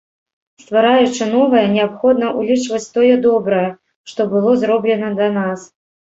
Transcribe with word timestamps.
Ствараючы 0.61 1.27
новае, 1.33 1.61
неабходна 1.75 2.31
ўлічваць 2.39 2.91
тое 2.97 3.13
добрае, 3.27 3.69
што 4.15 4.29
было 4.35 4.51
зроблена 4.65 5.15
да 5.23 5.31
нас. 5.39 5.71